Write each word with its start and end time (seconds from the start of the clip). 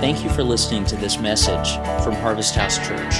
Thank 0.00 0.22
you 0.22 0.30
for 0.30 0.44
listening 0.44 0.84
to 0.86 0.96
this 0.96 1.18
message 1.18 1.74
from 2.04 2.14
Harvest 2.14 2.54
House 2.54 2.78
Church. 2.78 3.16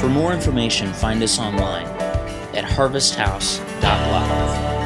For 0.00 0.08
more 0.08 0.32
information, 0.32 0.90
find 0.90 1.22
us 1.22 1.38
online 1.38 1.86
at 2.56 2.64
harvesthouse.live. 2.64 4.79